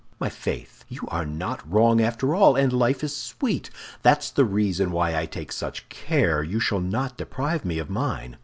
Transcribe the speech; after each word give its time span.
My 0.19 0.29
faith! 0.29 0.83
you 0.89 1.01
are 1.09 1.27
not 1.27 1.61
wrong 1.71 2.01
after 2.01 2.33
all, 2.33 2.55
and 2.55 2.73
life 2.73 3.03
is 3.03 3.15
sweet. 3.15 3.69
That's 4.01 4.31
the 4.31 4.45
reason 4.45 4.91
why 4.91 5.15
I 5.15 5.27
take 5.27 5.51
such 5.51 5.87
care 5.89 6.41
you 6.41 6.59
shall 6.59 6.81
not 6.81 7.17
deprive 7.17 7.63
me 7.63 7.77
of 7.77 7.87
mine. 7.87 8.37